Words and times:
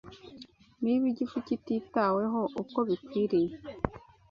Niba 0.83 1.03
igifu 1.11 1.37
kititaweho 1.47 2.41
uko 2.61 2.77
bikwiriye, 2.87 3.53